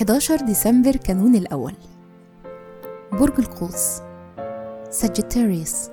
[0.00, 1.74] حداشر ديسمبر كانون الأول.
[3.12, 4.00] برج القوس.
[4.90, 5.90] ساجيتاريوس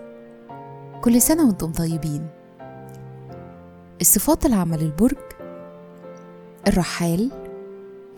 [1.01, 2.27] كل سنة وأنتم طيبين.
[4.01, 5.17] الصفات العامة للبرج
[6.67, 7.31] الرحال.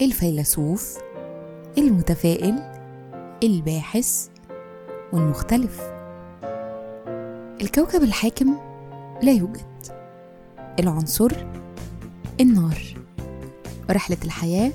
[0.02, 0.98] الفيلسوف.
[1.78, 2.56] المتفائل.
[3.44, 4.28] الباحث.
[5.14, 5.97] والمختلف.
[7.62, 8.58] الكوكب الحاكم
[9.24, 9.62] لا يوجد.
[10.80, 11.32] العنصر
[12.42, 12.82] النار.
[13.90, 14.72] رحلة الحياة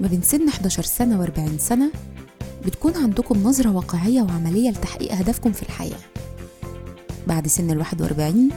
[0.00, 1.90] ما بين سن 11 سنة و40 سنة
[2.66, 5.98] بتكون عندكم نظرة واقعية وعملية لتحقيق هدفكم في الحياة.
[7.26, 8.50] بعد سن ال 41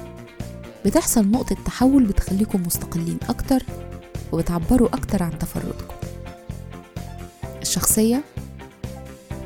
[0.86, 3.64] بتحصل نقطة تحول بتخليكم مستقلين أكتر
[4.32, 5.96] وبتعبروا أكتر عن تفردكم.
[7.62, 8.24] الشخصية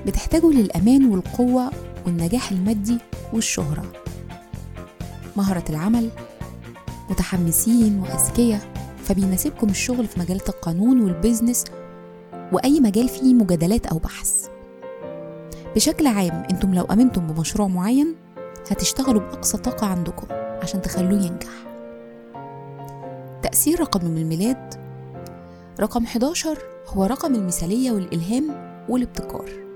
[0.07, 1.71] بتحتاجوا للأمان والقوة
[2.05, 2.97] والنجاح المادي
[3.33, 3.83] والشهرة.
[5.37, 6.09] مهرة العمل
[7.09, 8.61] متحمسين وأذكياء
[9.03, 11.63] فبيناسبكم الشغل في مجالات القانون والبيزنس
[12.51, 14.47] وأي مجال فيه مجادلات أو بحث.
[15.75, 18.15] بشكل عام أنتم لو أمنتم بمشروع معين
[18.71, 20.27] هتشتغلوا بأقصى طاقة عندكم
[20.61, 21.49] عشان تخلوه ينجح.
[23.43, 24.73] تأثير رقم الميلاد
[25.79, 29.70] رقم 11 هو رقم المثالية والإلهام والابتكار.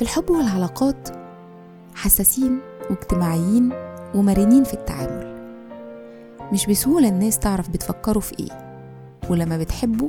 [0.00, 1.08] في الحب والعلاقات
[1.94, 3.72] حساسين واجتماعيين
[4.14, 5.40] ومرنين في التعامل.
[6.52, 8.80] مش بسهولة الناس تعرف بتفكروا في إيه
[9.30, 10.08] ولما بتحبوا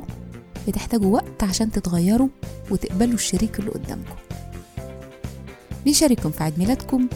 [0.68, 2.28] بتحتاجوا وقت عشان تتغيروا
[2.70, 4.14] وتقبلوا الشريك اللي قدامكم.
[5.84, 7.08] بيشارككم في عيد ميلادكم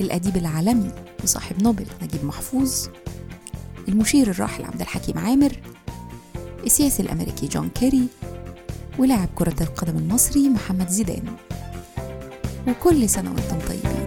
[0.00, 0.90] الأديب العالمي
[1.24, 2.86] وصاحب نوبل نجيب محفوظ
[3.88, 5.52] المشير الراحل عبد الحكيم عامر
[6.66, 8.08] السياسي الأمريكي جون كيري
[8.98, 11.24] ولاعب كرة القدم المصري محمد زيدان.
[12.68, 14.01] وكل سنة وأنتم طيبين